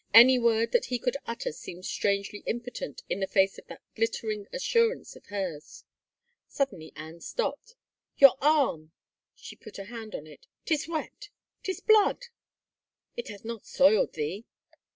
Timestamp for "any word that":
0.15-0.85